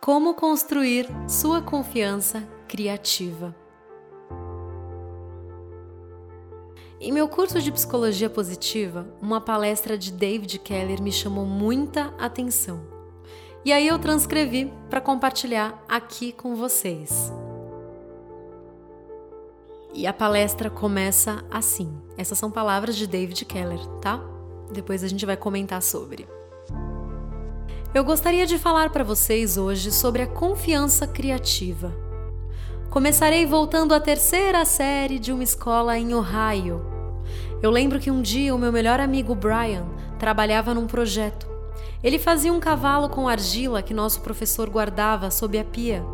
[0.00, 3.54] Como construir sua confiança criativa.
[6.98, 12.80] Em meu curso de psicologia positiva, uma palestra de David Keller me chamou muita atenção.
[13.62, 17.30] E aí eu transcrevi para compartilhar aqui com vocês.
[19.92, 21.94] E a palestra começa assim.
[22.16, 24.18] Essas são palavras de David Keller, tá?
[24.72, 26.26] Depois a gente vai comentar sobre.
[27.92, 31.92] Eu gostaria de falar para vocês hoje sobre a confiança criativa.
[32.88, 36.86] Começarei voltando à terceira série de uma escola em Ohio.
[37.60, 39.84] Eu lembro que um dia o meu melhor amigo Brian
[40.20, 41.48] trabalhava num projeto.
[42.00, 46.04] Ele fazia um cavalo com argila que nosso professor guardava sob a pia.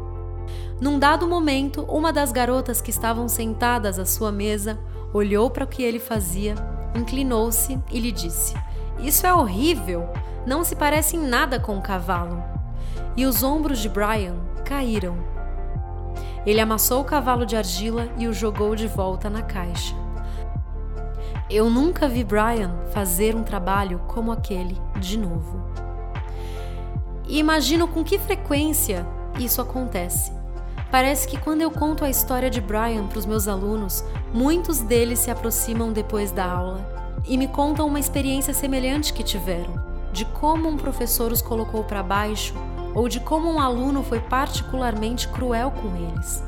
[0.81, 4.79] Num dado momento, uma das garotas que estavam sentadas à sua mesa
[5.13, 6.55] olhou para o que ele fazia,
[6.95, 8.55] inclinou-se e lhe disse:
[8.99, 10.09] Isso é horrível!
[10.47, 12.43] Não se parece em nada com um cavalo.
[13.17, 15.17] E os ombros de Brian caíram.
[16.47, 19.95] Ele amassou o cavalo de argila e o jogou de volta na caixa.
[21.51, 25.61] Eu nunca vi Brian fazer um trabalho como aquele de novo.
[27.27, 29.05] E imagino com que frequência
[29.39, 30.33] isso acontece.
[30.91, 35.19] Parece que quando eu conto a história de Brian para os meus alunos, muitos deles
[35.19, 36.96] se aproximam depois da aula
[37.27, 39.75] e me contam uma experiência semelhante que tiveram,
[40.13, 42.55] de como um professor os colocou para baixo
[42.95, 46.43] ou de como um aluno foi particularmente cruel com eles.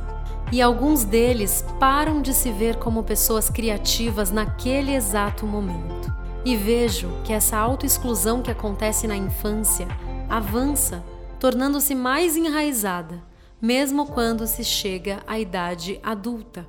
[0.50, 6.12] E alguns deles param de se ver como pessoas criativas naquele exato momento.
[6.44, 9.86] E vejo que essa autoexclusão que acontece na infância
[10.28, 11.04] avança,
[11.38, 13.28] tornando-se mais enraizada
[13.60, 16.66] mesmo quando se chega à idade adulta.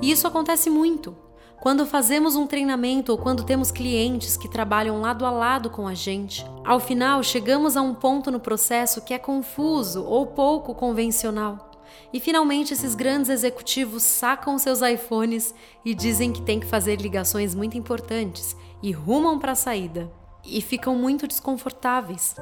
[0.00, 1.16] E isso acontece muito.
[1.60, 5.94] Quando fazemos um treinamento ou quando temos clientes que trabalham lado a lado com a
[5.94, 11.72] gente, ao final chegamos a um ponto no processo que é confuso ou pouco convencional.
[12.12, 15.52] E finalmente esses grandes executivos sacam seus iPhones
[15.84, 20.08] e dizem que tem que fazer ligações muito importantes e rumam para a saída
[20.44, 22.36] e ficam muito desconfortáveis.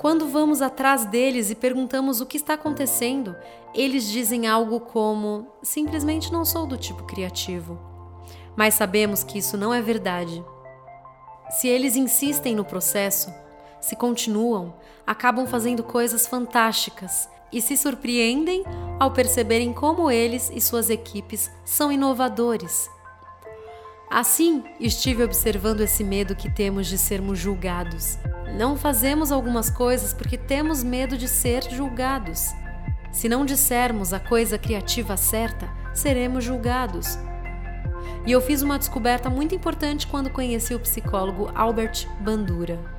[0.00, 3.36] Quando vamos atrás deles e perguntamos o que está acontecendo,
[3.72, 7.95] eles dizem algo como: simplesmente não sou do tipo criativo.
[8.56, 10.44] Mas sabemos que isso não é verdade.
[11.50, 13.32] Se eles insistem no processo,
[13.80, 14.74] se continuam,
[15.06, 18.64] acabam fazendo coisas fantásticas e se surpreendem
[18.98, 22.90] ao perceberem como eles e suas equipes são inovadores
[24.08, 28.16] Assim, estive observando esse medo que temos de sermos julgados.
[28.56, 32.54] Não fazemos algumas coisas porque temos medo de ser julgados.
[33.10, 37.18] Se não dissermos a coisa criativa certa, seremos julgados.
[38.26, 42.96] E eu fiz uma descoberta muito importante quando conheci o psicólogo Albert Bandura.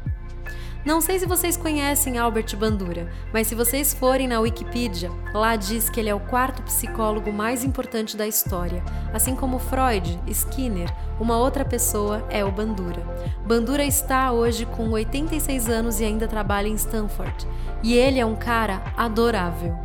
[0.85, 5.89] Não sei se vocês conhecem Albert Bandura, mas se vocês forem na Wikipedia, lá diz
[5.89, 8.81] que ele é o quarto psicólogo mais importante da história.
[9.13, 10.89] Assim como Freud, Skinner,
[11.19, 13.03] uma outra pessoa é o Bandura.
[13.45, 17.45] Bandura está hoje com 86 anos e ainda trabalha em Stanford.
[17.83, 19.77] E ele é um cara adorável.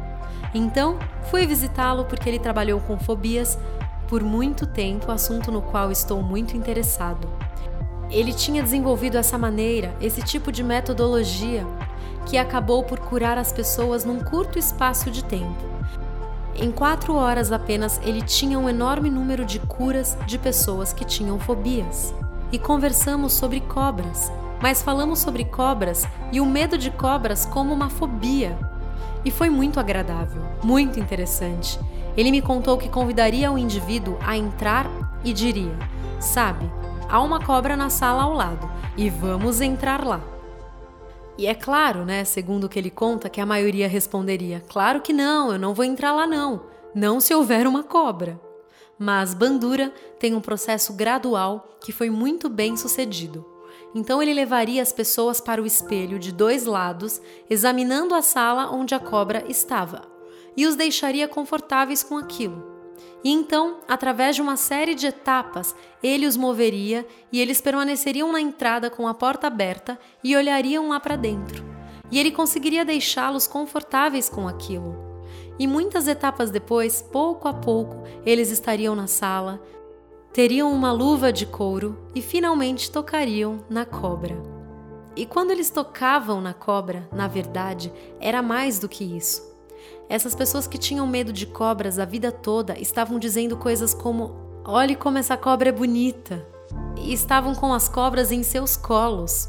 [0.54, 3.58] Então, fui visitá-lo porque ele trabalhou com fobias
[4.12, 7.26] por muito tempo, assunto no qual estou muito interessado.
[8.10, 11.66] Ele tinha desenvolvido essa maneira, esse tipo de metodologia,
[12.26, 15.64] que acabou por curar as pessoas num curto espaço de tempo.
[16.54, 21.40] Em quatro horas apenas, ele tinha um enorme número de curas de pessoas que tinham
[21.40, 22.12] fobias.
[22.52, 24.30] E conversamos sobre cobras,
[24.60, 28.58] mas falamos sobre cobras e o medo de cobras como uma fobia.
[29.24, 31.80] E foi muito agradável, muito interessante.
[32.16, 34.86] Ele me contou que convidaria o indivíduo a entrar
[35.24, 35.76] e diria:
[36.20, 36.70] Sabe,
[37.08, 40.20] há uma cobra na sala ao lado e vamos entrar lá.
[41.38, 45.12] E é claro, né, segundo o que ele conta, que a maioria responderia: Claro que
[45.12, 46.64] não, eu não vou entrar lá não,
[46.94, 48.38] não se houver uma cobra.
[48.98, 53.44] Mas Bandura tem um processo gradual que foi muito bem sucedido.
[53.94, 58.94] Então ele levaria as pessoas para o espelho de dois lados, examinando a sala onde
[58.94, 60.02] a cobra estava,
[60.56, 62.72] e os deixaria confortáveis com aquilo.
[63.24, 68.40] E então, através de uma série de etapas, ele os moveria e eles permaneceriam na
[68.40, 71.64] entrada com a porta aberta e olhariam lá para dentro.
[72.10, 74.94] E ele conseguiria deixá-los confortáveis com aquilo.
[75.58, 79.62] E muitas etapas depois, pouco a pouco, eles estariam na sala,
[80.32, 84.36] teriam uma luva de couro e finalmente tocariam na cobra.
[85.14, 89.51] E quando eles tocavam na cobra, na verdade, era mais do que isso.
[90.12, 94.94] Essas pessoas que tinham medo de cobras a vida toda estavam dizendo coisas como: Olhe
[94.94, 96.46] como essa cobra é bonita!
[96.98, 99.48] E estavam com as cobras em seus colos.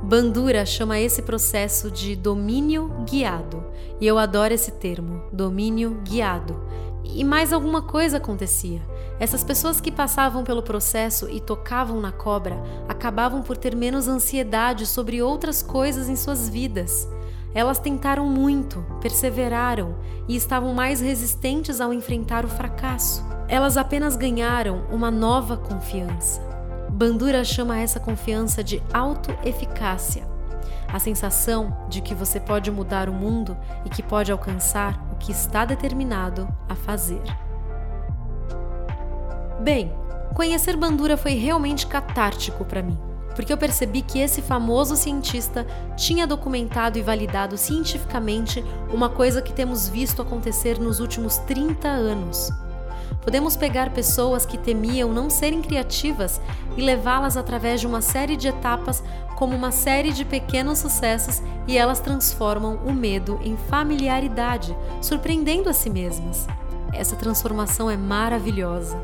[0.00, 3.64] Bandura chama esse processo de domínio guiado,
[4.00, 6.56] e eu adoro esse termo, domínio guiado.
[7.02, 8.80] E mais alguma coisa acontecia.
[9.18, 14.86] Essas pessoas que passavam pelo processo e tocavam na cobra acabavam por ter menos ansiedade
[14.86, 17.08] sobre outras coisas em suas vidas.
[17.52, 19.96] Elas tentaram muito, perseveraram
[20.28, 23.24] e estavam mais resistentes ao enfrentar o fracasso.
[23.48, 26.40] Elas apenas ganharam uma nova confiança.
[26.90, 30.28] Bandura chama essa confiança de autoeficácia.
[30.92, 35.32] A sensação de que você pode mudar o mundo e que pode alcançar o que
[35.32, 37.22] está determinado a fazer.
[39.60, 39.92] Bem,
[40.34, 43.09] conhecer Bandura foi realmente catártico para mim
[43.40, 45.66] porque eu percebi que esse famoso cientista
[45.96, 52.52] tinha documentado e validado cientificamente uma coisa que temos visto acontecer nos últimos 30 anos.
[53.22, 56.38] Podemos pegar pessoas que temiam não serem criativas
[56.76, 59.02] e levá-las através de uma série de etapas,
[59.36, 65.72] como uma série de pequenos sucessos, e elas transformam o medo em familiaridade, surpreendendo a
[65.72, 66.46] si mesmas.
[66.92, 69.02] Essa transformação é maravilhosa.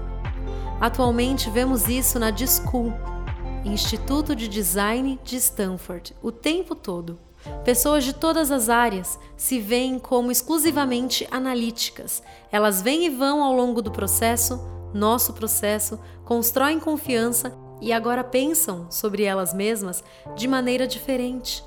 [0.78, 2.92] Atualmente vemos isso na Discool,
[3.66, 7.18] Instituto de Design de Stanford, o tempo todo.
[7.64, 12.22] Pessoas de todas as áreas se veem como exclusivamente analíticas.
[12.52, 14.60] Elas vêm e vão ao longo do processo,
[14.94, 20.02] nosso processo, constroem confiança e agora pensam sobre elas mesmas
[20.36, 21.64] de maneira diferente.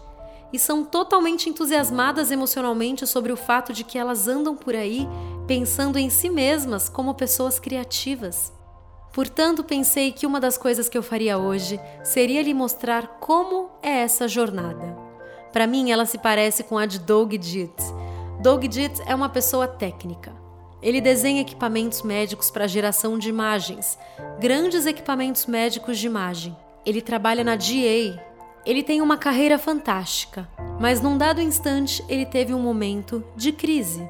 [0.53, 5.05] E são totalmente entusiasmadas emocionalmente sobre o fato de que elas andam por aí
[5.45, 8.57] pensando em si mesmas como pessoas criativas.
[9.11, 14.01] Portanto, pensei que uma das coisas que eu faria hoje seria lhe mostrar como é
[14.01, 14.95] essa jornada.
[15.51, 17.93] Para mim, ela se parece com a de Doug Dietz.
[18.39, 20.31] Doug Dietz é uma pessoa técnica.
[20.81, 23.97] Ele desenha equipamentos médicos para geração de imagens,
[24.39, 26.55] grandes equipamentos médicos de imagem.
[26.85, 28.23] Ele trabalha na GA.
[28.65, 30.47] Ele tem uma carreira fantástica,
[30.79, 34.07] mas num dado instante ele teve um momento de crise.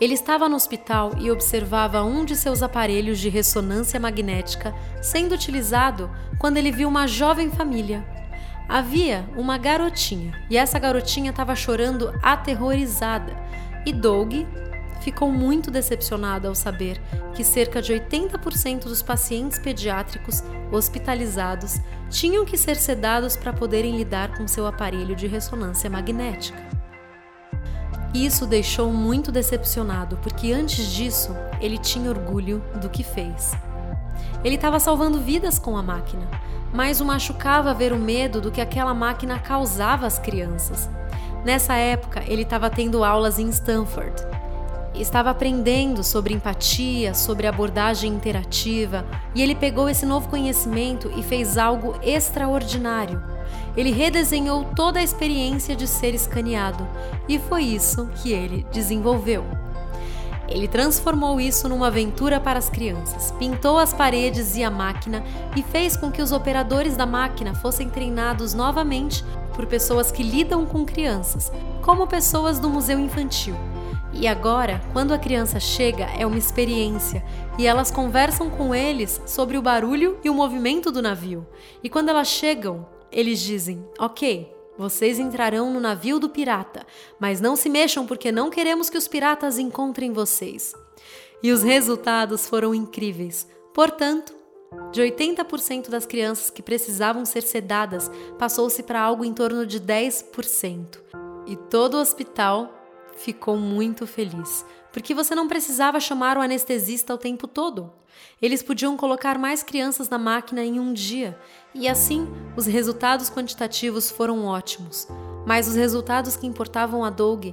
[0.00, 6.10] Ele estava no hospital e observava um de seus aparelhos de ressonância magnética sendo utilizado
[6.38, 8.04] quando ele viu uma jovem família.
[8.68, 13.36] Havia uma garotinha e essa garotinha estava chorando aterrorizada.
[13.86, 14.32] E Doug
[15.00, 17.00] ficou muito decepcionado ao saber
[17.34, 20.42] que cerca de 80% dos pacientes pediátricos
[20.72, 26.73] hospitalizados tinham que ser sedados para poderem lidar com seu aparelho de ressonância magnética.
[28.14, 33.52] Isso deixou muito decepcionado, porque antes disso ele tinha orgulho do que fez.
[34.44, 36.28] Ele estava salvando vidas com a máquina,
[36.72, 40.88] mas o machucava ver o medo do que aquela máquina causava às crianças.
[41.44, 44.14] Nessa época, ele estava tendo aulas em Stanford.
[44.94, 51.58] Estava aprendendo sobre empatia, sobre abordagem interativa, e ele pegou esse novo conhecimento e fez
[51.58, 53.33] algo extraordinário
[53.76, 56.86] ele redesenhou toda a experiência de ser escaneado
[57.28, 59.44] e foi isso que ele desenvolveu.
[60.48, 65.24] Ele transformou isso numa aventura para as crianças, pintou as paredes e a máquina
[65.56, 69.24] e fez com que os operadores da máquina fossem treinados novamente
[69.54, 71.50] por pessoas que lidam com crianças,
[71.82, 73.54] como pessoas do museu infantil.
[74.12, 77.24] E agora, quando a criança chega, é uma experiência
[77.58, 81.44] e elas conversam com eles sobre o barulho e o movimento do navio.
[81.82, 86.84] E quando elas chegam, eles dizem: Ok, vocês entrarão no navio do pirata,
[87.18, 90.74] mas não se mexam porque não queremos que os piratas encontrem vocês.
[91.42, 93.46] E os resultados foram incríveis.
[93.72, 94.34] Portanto,
[94.90, 100.98] de 80% das crianças que precisavam ser sedadas, passou-se para algo em torno de 10%.
[101.46, 102.72] E todo o hospital
[103.16, 107.90] ficou muito feliz, porque você não precisava chamar o anestesista o tempo todo.
[108.40, 111.36] Eles podiam colocar mais crianças na máquina em um dia,
[111.74, 115.08] e assim os resultados quantitativos foram ótimos,
[115.44, 117.46] mas os resultados que importavam a Doug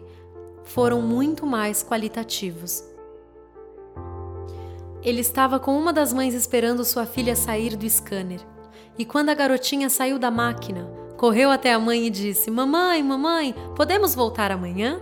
[0.64, 2.84] foram muito mais qualitativos.
[5.02, 8.42] Ele estava com uma das mães esperando sua filha sair do scanner,
[9.00, 13.56] e quando a garotinha saiu da máquina, correu até a mãe e disse: Mamãe, mamãe,
[13.76, 15.02] podemos voltar amanhã?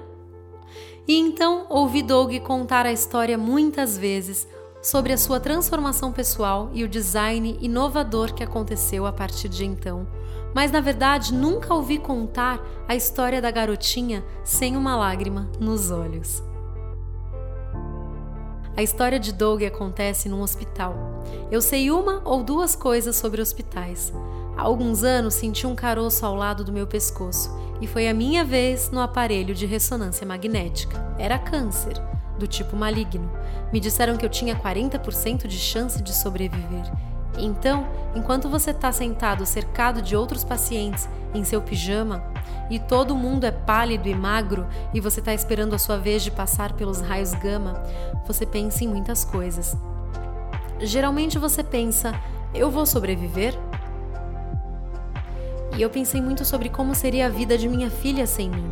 [1.09, 4.47] E então ouvi Doug contar a história muitas vezes
[4.79, 10.05] sobre a sua transformação pessoal e o design inovador que aconteceu a partir de então.
[10.53, 16.43] Mas na verdade nunca ouvi contar a história da garotinha sem uma lágrima nos olhos.
[18.77, 20.93] A história de Doug acontece num hospital.
[21.49, 24.13] Eu sei uma ou duas coisas sobre hospitais.
[24.55, 27.49] Há alguns anos senti um caroço ao lado do meu pescoço
[27.81, 31.15] e foi a minha vez no aparelho de ressonância magnética.
[31.17, 31.93] Era câncer,
[32.39, 33.31] do tipo maligno.
[33.71, 36.91] Me disseram que eu tinha 40% de chance de sobreviver.
[37.37, 42.23] Então, enquanto você está sentado cercado de outros pacientes em seu pijama
[42.69, 46.31] e todo mundo é pálido e magro e você está esperando a sua vez de
[46.31, 47.81] passar pelos raios gama,
[48.25, 49.77] você pensa em muitas coisas.
[50.79, 52.13] Geralmente você pensa:
[52.53, 53.57] eu vou sobreviver?
[55.79, 58.69] E eu pensei muito sobre como seria a vida de minha filha sem mim.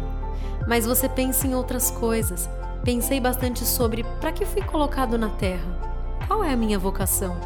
[0.68, 2.50] Mas você pensa em outras coisas.
[2.84, 5.80] Pensei bastante sobre para que fui colocado na Terra?
[6.28, 7.38] Qual é a minha vocação?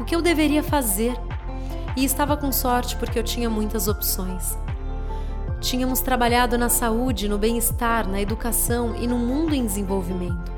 [0.00, 1.14] O que eu deveria fazer?
[1.96, 4.58] E estava com sorte porque eu tinha muitas opções.
[5.60, 10.50] Tínhamos trabalhado na saúde, no bem-estar, na educação e no mundo em desenvolvimento.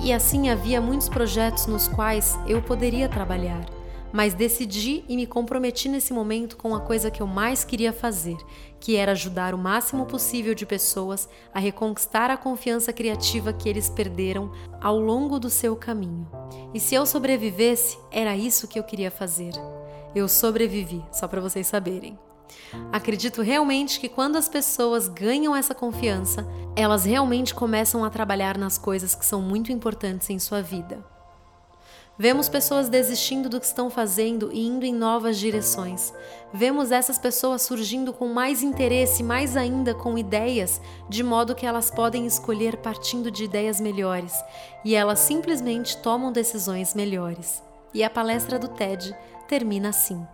[0.00, 3.77] E assim havia muitos projetos nos quais eu poderia trabalhar
[4.12, 8.36] mas decidi e me comprometi nesse momento com a coisa que eu mais queria fazer,
[8.80, 13.88] que era ajudar o máximo possível de pessoas a reconquistar a confiança criativa que eles
[13.88, 16.28] perderam ao longo do seu caminho.
[16.72, 19.52] E se eu sobrevivesse, era isso que eu queria fazer.
[20.14, 22.18] Eu sobrevivi, só para vocês saberem.
[22.92, 28.78] Acredito realmente que quando as pessoas ganham essa confiança, elas realmente começam a trabalhar nas
[28.78, 31.04] coisas que são muito importantes em sua vida.
[32.20, 36.12] Vemos pessoas desistindo do que estão fazendo e indo em novas direções.
[36.52, 41.92] Vemos essas pessoas surgindo com mais interesse, mais ainda com ideias, de modo que elas
[41.92, 44.34] podem escolher partindo de ideias melhores,
[44.84, 47.62] e elas simplesmente tomam decisões melhores.
[47.94, 50.26] E a palestra do TED termina assim.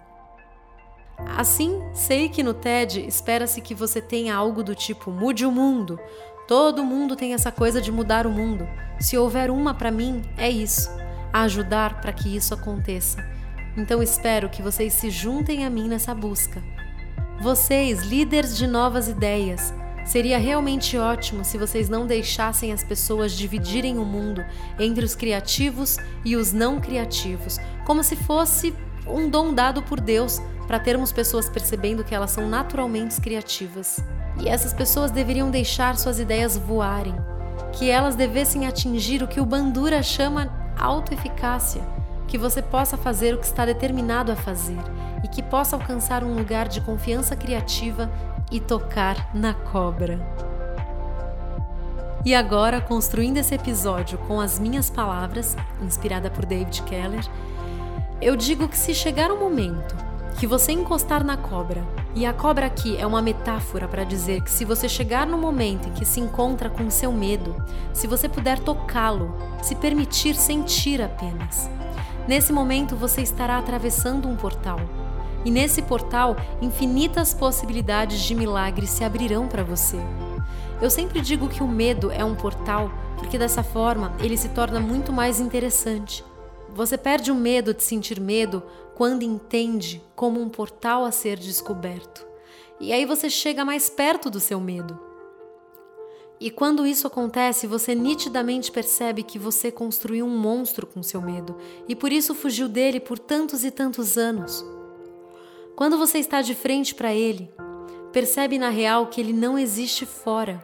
[1.36, 6.00] Assim, sei que no TED espera-se que você tenha algo do tipo mude o mundo.
[6.48, 8.66] Todo mundo tem essa coisa de mudar o mundo.
[8.98, 11.03] Se houver uma para mim, é isso
[11.42, 13.24] ajudar para que isso aconteça.
[13.76, 16.62] Então espero que vocês se juntem a mim nessa busca.
[17.40, 19.74] Vocês, líderes de novas ideias,
[20.04, 24.44] seria realmente ótimo se vocês não deixassem as pessoas dividirem o mundo
[24.78, 28.72] entre os criativos e os não criativos, como se fosse
[29.06, 33.98] um dom dado por Deus para termos pessoas percebendo que elas são naturalmente criativas.
[34.40, 37.14] E essas pessoas deveriam deixar suas ideias voarem,
[37.72, 41.82] que elas devessem atingir o que o Bandura chama autoeficácia,
[42.26, 44.78] que você possa fazer o que está determinado a fazer
[45.22, 48.10] e que possa alcançar um lugar de confiança criativa
[48.50, 50.18] e tocar na cobra.
[52.24, 57.24] E agora, construindo esse episódio com as minhas palavras, inspirada por David Keller,
[58.20, 59.94] eu digo que se chegar um momento
[60.38, 64.50] que você encostar na cobra, e a cobra aqui é uma metáfora para dizer que
[64.50, 67.56] se você chegar no momento em que se encontra com seu medo,
[67.92, 71.68] se você puder tocá-lo, se permitir sentir apenas,
[72.28, 74.78] nesse momento você estará atravessando um portal.
[75.44, 79.98] E nesse portal, infinitas possibilidades de milagres se abrirão para você.
[80.80, 84.78] Eu sempre digo que o medo é um portal, porque dessa forma ele se torna
[84.78, 86.24] muito mais interessante.
[86.74, 88.60] Você perde o medo de sentir medo
[88.96, 92.26] quando entende como um portal a ser descoberto.
[92.80, 94.98] E aí você chega mais perto do seu medo.
[96.40, 101.56] E quando isso acontece, você nitidamente percebe que você construiu um monstro com seu medo
[101.88, 104.66] e por isso fugiu dele por tantos e tantos anos.
[105.76, 107.54] Quando você está de frente para ele,
[108.12, 110.60] percebe na real que ele não existe fora,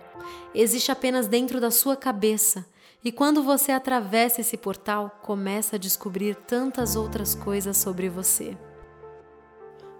[0.53, 2.67] existe apenas dentro da sua cabeça
[3.03, 8.57] e quando você atravessa esse portal, começa a descobrir tantas outras coisas sobre você.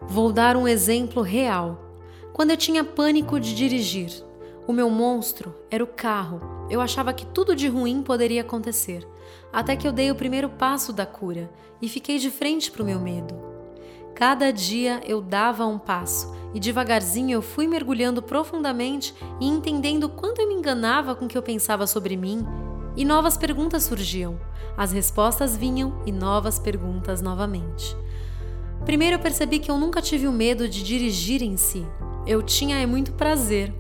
[0.03, 1.81] Vou dar um exemplo real.
[2.33, 4.11] Quando eu tinha pânico de dirigir,
[4.67, 6.41] o meu monstro era o carro.
[6.69, 9.09] Eu achava que tudo de ruim poderia acontecer,
[9.51, 12.87] até que eu dei o primeiro passo da cura e fiquei de frente para o
[12.87, 13.35] meu medo.
[14.15, 20.43] Cada dia eu dava um passo e devagarzinho eu fui mergulhando profundamente e entendendo quanto
[20.43, 22.47] eu me enganava com o que eu pensava sobre mim
[22.97, 24.39] e novas perguntas surgiam.
[24.77, 27.97] As respostas vinham e novas perguntas novamente.
[28.85, 31.87] Primeiro eu percebi que eu nunca tive o medo de dirigir em si.
[32.27, 33.73] Eu tinha é muito prazer.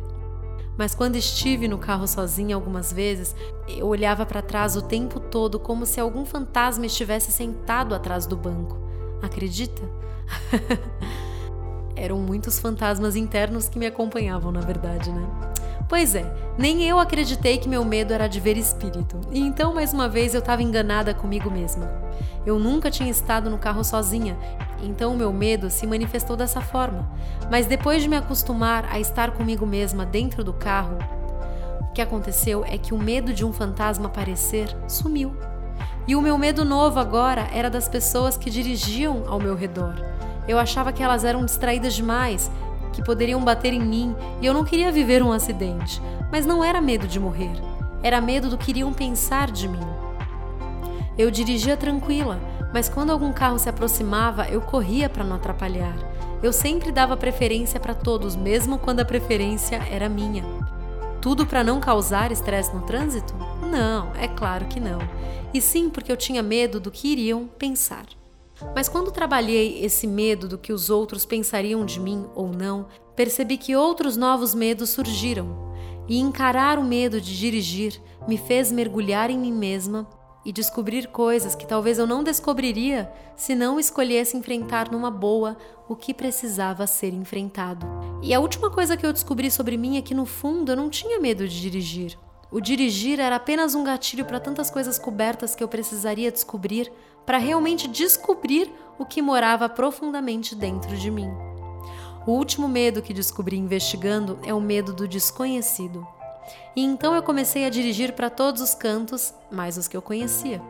[0.77, 3.35] Mas quando estive no carro sozinha algumas vezes,
[3.69, 8.37] eu olhava para trás o tempo todo como se algum fantasma estivesse sentado atrás do
[8.37, 8.79] banco.
[9.23, 9.83] Acredita?
[11.95, 15.50] Eram muitos fantasmas internos que me acompanhavam, na verdade, né?
[15.89, 16.25] Pois é,
[16.57, 20.35] nem eu acreditei que meu medo era de ver espírito, e então mais uma vez
[20.35, 21.91] eu estava enganada comigo mesma.
[22.47, 24.37] Eu nunca tinha estado no carro sozinha,
[24.83, 27.11] então o meu medo se manifestou dessa forma.
[27.51, 30.97] Mas depois de me acostumar a estar comigo mesma dentro do carro,
[31.81, 35.35] o que aconteceu é que o medo de um fantasma aparecer sumiu.
[36.07, 39.95] E o meu medo novo agora era das pessoas que dirigiam ao meu redor.
[40.49, 42.51] Eu achava que elas eram distraídas demais
[42.93, 46.81] que poderiam bater em mim e eu não queria viver um acidente, mas não era
[46.81, 47.53] medo de morrer,
[48.03, 49.87] era medo do que iriam pensar de mim.
[51.19, 52.41] Eu dirigia tranquila,
[52.73, 55.97] mas quando algum carro se aproximava, eu corria para não atrapalhar.
[56.43, 60.45] Eu sempre dava preferência para todos, mesmo quando a preferência era minha.
[61.21, 63.35] Tudo para não causar estresse no trânsito?
[63.71, 64.99] Não, é claro que não.
[65.53, 68.07] E sim porque eu tinha medo do que iriam pensar.
[68.75, 72.87] Mas quando trabalhei esse medo do que os outros pensariam de mim ou não,
[73.17, 75.71] percebi que outros novos medos surgiram.
[76.09, 80.09] E encarar o medo de dirigir me fez mergulhar em mim mesma
[80.45, 85.57] e descobrir coisas que talvez eu não descobriria se não escolhesse enfrentar numa boa
[85.89, 87.87] o que precisava ser enfrentado.
[88.23, 90.89] E a última coisa que eu descobri sobre mim é que no fundo eu não
[90.89, 92.19] tinha medo de dirigir.
[92.51, 96.91] O dirigir era apenas um gatilho para tantas coisas cobertas que eu precisaria descobrir
[97.25, 101.31] para realmente descobrir o que morava profundamente dentro de mim.
[102.27, 106.07] O último medo que descobri investigando é o medo do desconhecido.
[106.77, 110.61] E então eu comecei a dirigir para todos os cantos, mais os que eu conhecia.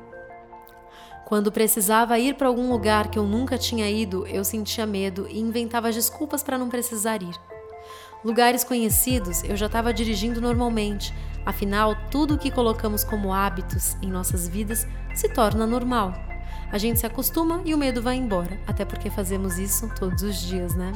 [1.27, 5.39] Quando precisava ir para algum lugar que eu nunca tinha ido, eu sentia medo e
[5.39, 7.35] inventava desculpas para não precisar ir.
[8.25, 11.15] Lugares conhecidos eu já estava dirigindo normalmente,
[11.47, 16.13] afinal, tudo o que colocamos como hábitos em nossas vidas se torna normal.
[16.73, 20.41] A gente se acostuma e o medo vai embora, até porque fazemos isso todos os
[20.41, 20.93] dias, né?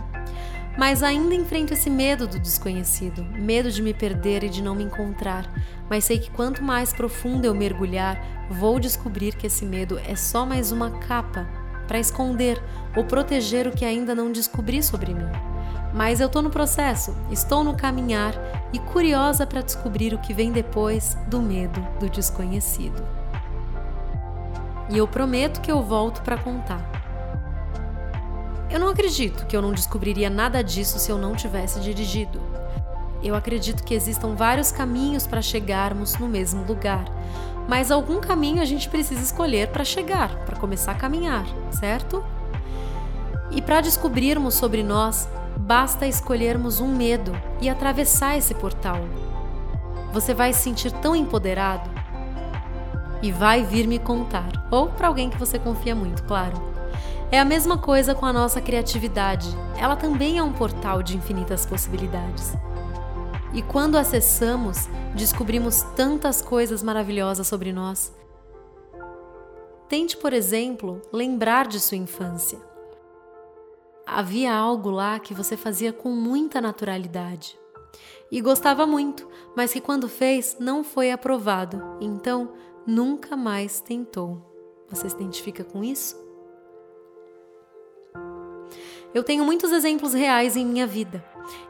[0.78, 4.84] Mas ainda enfrento esse medo do desconhecido, medo de me perder e de não me
[4.84, 5.48] encontrar.
[5.88, 10.44] Mas sei que quanto mais profundo eu mergulhar, vou descobrir que esse medo é só
[10.44, 11.48] mais uma capa
[11.86, 12.60] para esconder
[12.96, 15.28] ou proteger o que ainda não descobri sobre mim.
[15.92, 18.34] Mas eu estou no processo, estou no caminhar
[18.72, 23.23] e curiosa para descobrir o que vem depois do medo do desconhecido.
[24.90, 26.80] E eu prometo que eu volto para contar.
[28.70, 32.40] Eu não acredito que eu não descobriria nada disso se eu não tivesse dirigido.
[33.22, 37.04] Eu acredito que existam vários caminhos para chegarmos no mesmo lugar,
[37.68, 42.22] mas algum caminho a gente precisa escolher para chegar, para começar a caminhar, certo?
[43.50, 49.00] E para descobrirmos sobre nós, basta escolhermos um medo e atravessar esse portal.
[50.12, 51.93] Você vai se sentir tão empoderado
[53.22, 56.74] e vai vir me contar, ou para alguém que você confia muito, claro.
[57.30, 59.48] É a mesma coisa com a nossa criatividade.
[59.76, 62.52] Ela também é um portal de infinitas possibilidades.
[63.52, 68.12] E quando acessamos, descobrimos tantas coisas maravilhosas sobre nós.
[69.88, 72.58] Tente, por exemplo, lembrar de sua infância.
[74.06, 77.58] Havia algo lá que você fazia com muita naturalidade
[78.30, 82.52] e gostava muito, mas que quando fez não foi aprovado, então
[82.86, 84.42] nunca mais tentou.
[84.88, 86.22] Você se identifica com isso?
[89.14, 91.24] Eu tenho muitos exemplos reais em minha vida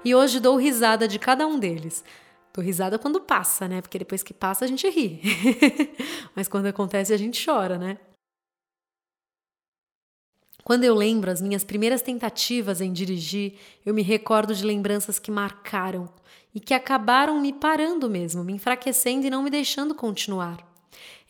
[0.04, 2.02] e hoje dou risada de cada um deles.
[2.54, 3.82] Dou risada quando passa, né?
[3.82, 5.20] Porque depois que passa a gente ri.
[6.34, 7.98] Mas quando acontece a gente chora, né?
[10.62, 15.30] Quando eu lembro as minhas primeiras tentativas em dirigir, eu me recordo de lembranças que
[15.30, 16.08] marcaram
[16.54, 20.73] e que acabaram me parando mesmo, me enfraquecendo e não me deixando continuar.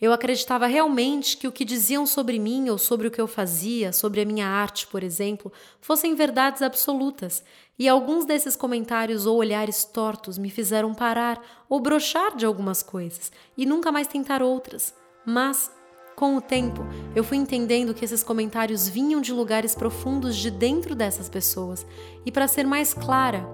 [0.01, 3.93] Eu acreditava realmente que o que diziam sobre mim ou sobre o que eu fazia,
[3.93, 7.43] sobre a minha arte, por exemplo, fossem verdades absolutas,
[7.77, 13.31] e alguns desses comentários ou olhares tortos me fizeram parar ou brochar de algumas coisas
[13.57, 14.93] e nunca mais tentar outras.
[15.25, 15.71] Mas,
[16.15, 20.95] com o tempo, eu fui entendendo que esses comentários vinham de lugares profundos de dentro
[20.95, 21.85] dessas pessoas,
[22.25, 23.45] e para ser mais clara,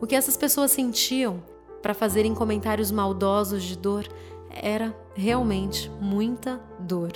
[0.00, 1.42] o que essas pessoas sentiam
[1.82, 4.06] para fazerem comentários maldosos de dor
[4.50, 7.12] era realmente muita dor.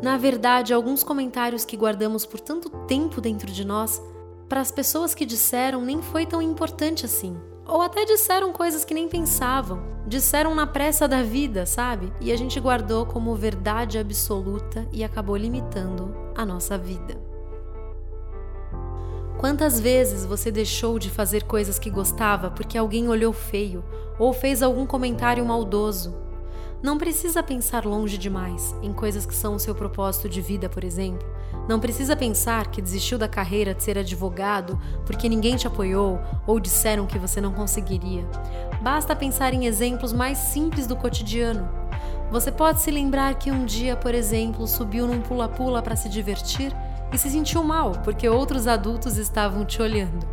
[0.00, 4.00] Na verdade, alguns comentários que guardamos por tanto tempo dentro de nós,
[4.48, 7.36] para as pessoas que disseram nem foi tão importante assim.
[7.66, 12.12] Ou até disseram coisas que nem pensavam, disseram na pressa da vida, sabe?
[12.20, 17.21] E a gente guardou como verdade absoluta e acabou limitando a nossa vida.
[19.42, 23.84] Quantas vezes você deixou de fazer coisas que gostava porque alguém olhou feio
[24.16, 26.14] ou fez algum comentário maldoso?
[26.80, 30.84] Não precisa pensar longe demais em coisas que são o seu propósito de vida, por
[30.84, 31.26] exemplo.
[31.68, 36.60] Não precisa pensar que desistiu da carreira de ser advogado porque ninguém te apoiou ou
[36.60, 38.24] disseram que você não conseguiria.
[38.80, 41.68] Basta pensar em exemplos mais simples do cotidiano.
[42.30, 46.72] Você pode se lembrar que um dia, por exemplo, subiu num pula-pula para se divertir
[47.12, 50.26] e se sentiu mal porque outros adultos estavam te olhando.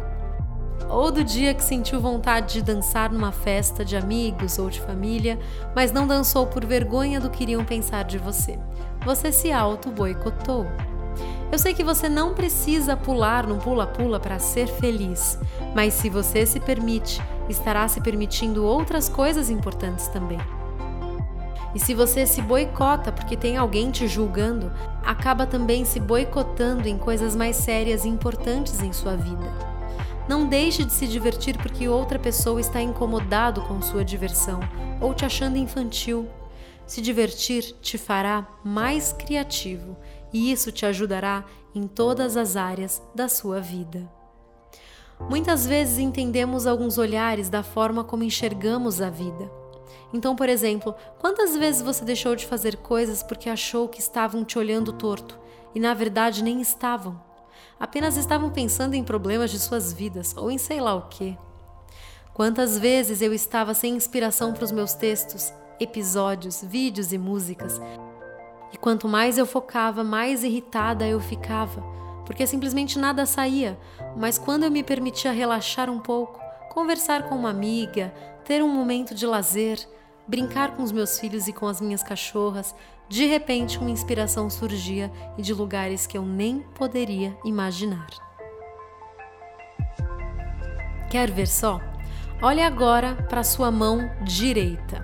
[0.89, 5.37] Ou do dia que sentiu vontade de dançar numa festa de amigos ou de família,
[5.75, 8.57] mas não dançou por vergonha do que iriam pensar de você.
[9.05, 10.65] Você se auto-boicotou.
[11.51, 15.37] Eu sei que você não precisa pular no pula-pula para ser feliz,
[15.75, 20.39] mas se você se permite, estará se permitindo outras coisas importantes também.
[21.73, 24.71] E se você se boicota porque tem alguém te julgando,
[25.03, 29.69] acaba também se boicotando em coisas mais sérias e importantes em sua vida.
[30.27, 34.59] Não deixe de se divertir porque outra pessoa está incomodado com sua diversão
[35.01, 36.27] ou te achando infantil.
[36.85, 39.97] Se divertir te fará mais criativo
[40.33, 44.09] e isso te ajudará em todas as áreas da sua vida.
[45.29, 49.58] Muitas vezes entendemos alguns olhares da forma como enxergamos a vida.
[50.13, 54.57] Então, por exemplo, quantas vezes você deixou de fazer coisas porque achou que estavam te
[54.57, 55.39] olhando torto
[55.73, 57.21] e na verdade nem estavam?
[57.79, 61.37] Apenas estavam pensando em problemas de suas vidas ou em sei lá o que.
[62.33, 67.79] Quantas vezes eu estava sem inspiração para os meus textos, episódios, vídeos e músicas,
[68.71, 71.81] e quanto mais eu focava, mais irritada eu ficava,
[72.25, 73.77] porque simplesmente nada saía.
[74.15, 78.13] Mas quando eu me permitia relaxar um pouco, conversar com uma amiga,
[78.45, 79.79] ter um momento de lazer,
[80.29, 82.75] brincar com os meus filhos e com as minhas cachorras,
[83.09, 88.05] de repente uma inspiração surgia e de lugares que eu nem poderia imaginar.
[91.09, 91.81] Quer ver só?
[92.43, 95.03] Olhe agora para sua mão direita.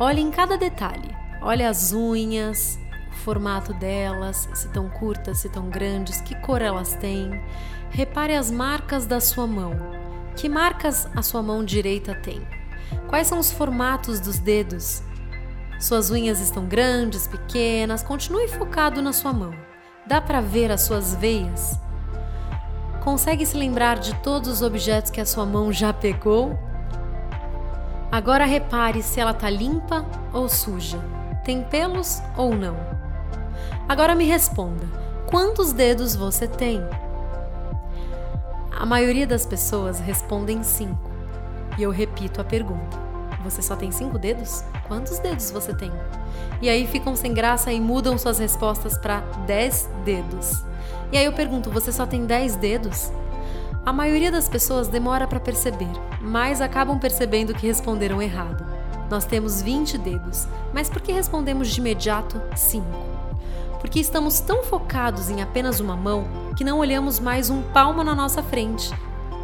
[0.00, 1.14] Olhe em cada detalhe.
[1.40, 6.96] Olhe as unhas, o formato delas, se estão curtas, se estão grandes, que cor elas
[6.96, 7.40] têm.
[7.90, 9.76] Repare as marcas da sua mão.
[10.36, 12.44] Que marcas a sua mão direita tem?
[13.08, 15.02] Quais são os formatos dos dedos?
[15.78, 18.02] Suas unhas estão grandes, pequenas?
[18.02, 19.52] Continue focado na sua mão.
[20.06, 21.78] Dá para ver as suas veias?
[23.02, 26.58] Consegue se lembrar de todos os objetos que a sua mão já pegou?
[28.10, 30.98] Agora repare se ela está limpa ou suja.
[31.44, 32.76] Tem pelos ou não?
[33.88, 34.86] Agora me responda:
[35.28, 36.80] quantos dedos você tem?
[38.70, 41.11] A maioria das pessoas respondem cinco.
[41.78, 42.98] E eu repito a pergunta:
[43.42, 44.62] você só tem cinco dedos?
[44.86, 45.90] Quantos dedos você tem?
[46.60, 50.62] E aí ficam sem graça e mudam suas respostas para dez dedos.
[51.10, 53.12] E aí eu pergunto: você só tem dez dedos?
[53.84, 58.64] A maioria das pessoas demora para perceber, mas acabam percebendo que responderam errado.
[59.10, 62.86] Nós temos 20 dedos, mas por que respondemos de imediato 5?
[63.80, 66.24] Porque estamos tão focados em apenas uma mão
[66.56, 68.94] que não olhamos mais um palmo na nossa frente.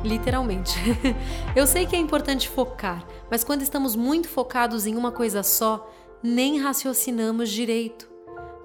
[0.04, 0.78] Literalmente.
[1.56, 5.90] Eu sei que é importante focar, mas quando estamos muito focados em uma coisa só,
[6.22, 8.08] nem raciocinamos direito.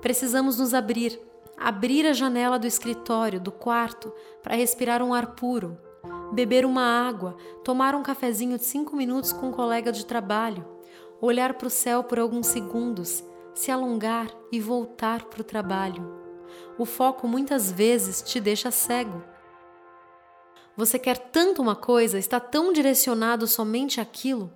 [0.02, 1.19] Precisamos nos abrir,
[1.58, 5.78] abrir a janela do escritório, do quarto, para respirar um ar puro,
[6.34, 10.65] beber uma água, tomar um cafezinho de cinco minutos com um colega de trabalho,
[11.22, 16.22] olhar para o céu por alguns segundos, se alongar e voltar para o trabalho.
[16.78, 19.24] O foco muitas vezes te deixa cego.
[20.75, 24.51] Você quer tanto uma coisa, está tão direcionado somente àquilo,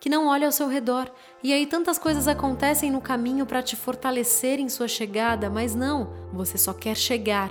[0.00, 1.10] que não olha ao seu redor.
[1.42, 6.12] E aí tantas coisas acontecem no caminho para te fortalecer em sua chegada, mas não,
[6.32, 7.50] você só quer chegar,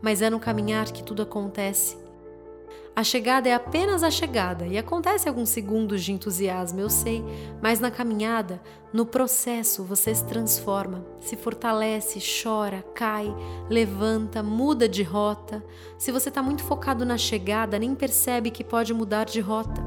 [0.00, 2.07] mas é no caminhar que tudo acontece.
[2.98, 7.24] A chegada é apenas a chegada e acontece alguns segundos de entusiasmo, eu sei,
[7.62, 8.60] mas na caminhada,
[8.92, 13.32] no processo, você se transforma, se fortalece, chora, cai,
[13.70, 15.64] levanta, muda de rota.
[15.96, 19.80] Se você está muito focado na chegada, nem percebe que pode mudar de rota.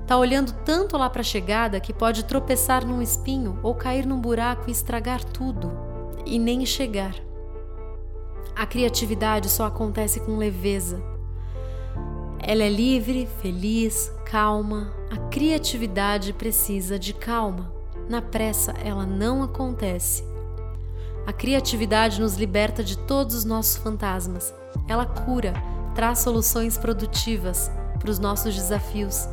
[0.00, 4.22] Está olhando tanto lá para a chegada que pode tropeçar num espinho ou cair num
[4.22, 5.70] buraco e estragar tudo
[6.24, 7.14] e nem chegar.
[8.56, 11.17] A criatividade só acontece com leveza.
[12.48, 14.90] Ela é livre, feliz, calma.
[15.10, 17.70] A criatividade precisa de calma.
[18.08, 20.24] Na pressa, ela não acontece.
[21.26, 24.54] A criatividade nos liberta de todos os nossos fantasmas.
[24.88, 25.52] Ela cura,
[25.94, 29.28] traz soluções produtivas para os nossos desafios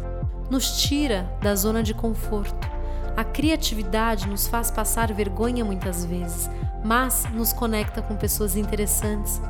[0.50, 2.70] nos tira da zona de conforto.
[3.16, 6.50] A criatividade nos faz passar vergonha muitas vezes,
[6.84, 9.42] mas nos conecta com pessoas interessantes.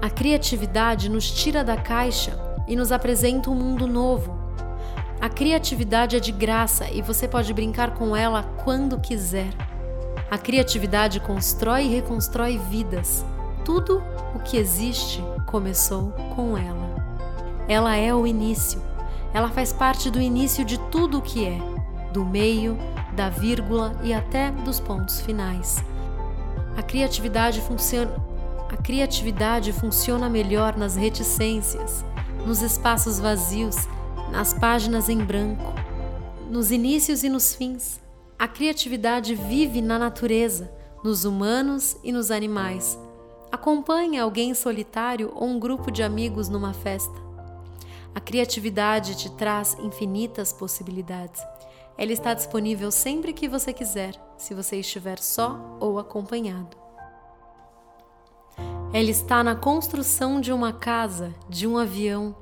[0.00, 4.38] A criatividade nos tira da caixa e nos apresenta um mundo novo.
[5.20, 9.50] A criatividade é de graça e você pode brincar com ela quando quiser.
[10.30, 13.24] A criatividade constrói e reconstrói vidas.
[13.64, 14.00] Tudo
[14.36, 16.94] o que existe começou com ela.
[17.68, 18.80] Ela é o início.
[19.34, 21.58] Ela faz parte do início de tudo o que é,
[22.12, 22.78] do meio,
[23.16, 25.84] da vírgula e até dos pontos finais.
[26.76, 28.12] A criatividade funciona,
[28.72, 32.04] a criatividade funciona melhor nas reticências,
[32.46, 33.76] nos espaços vazios,
[34.30, 35.72] nas páginas em branco,
[36.50, 38.00] nos inícios e nos fins.
[38.38, 40.72] A criatividade vive na natureza,
[41.04, 42.98] nos humanos e nos animais.
[43.52, 47.30] Acompanhe alguém solitário ou um grupo de amigos numa festa.
[48.14, 51.42] A criatividade te traz infinitas possibilidades.
[51.98, 56.79] Ela está disponível sempre que você quiser, se você estiver só ou acompanhado.
[58.92, 62.34] Ela está na construção de uma casa, de um avião.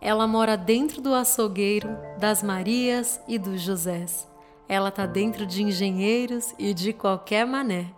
[0.00, 4.28] Ela mora dentro do açougueiro, das Marias e dos Josés.
[4.68, 7.90] Ela está dentro de engenheiros e de qualquer mané.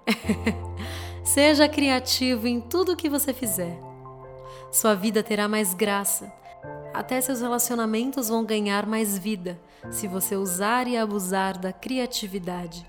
[1.22, 3.78] Seja criativo em tudo que você fizer.
[4.72, 6.32] Sua vida terá mais graça.
[6.94, 9.60] Até seus relacionamentos vão ganhar mais vida
[9.90, 12.86] se você usar e abusar da criatividade.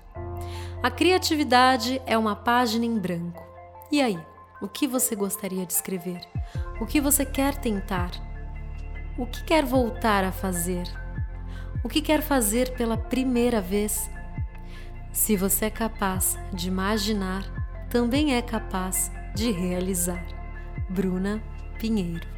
[0.82, 3.46] A criatividade é uma página em branco.
[3.92, 4.18] E aí,
[4.60, 6.20] o que você gostaria de escrever?
[6.80, 8.10] O que você quer tentar?
[9.16, 10.84] O que quer voltar a fazer?
[11.82, 14.10] O que quer fazer pela primeira vez?
[15.12, 17.44] Se você é capaz de imaginar,
[17.88, 20.24] também é capaz de realizar.
[20.90, 21.42] Bruna
[21.78, 22.37] Pinheiro